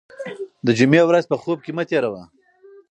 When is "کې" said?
1.65-1.71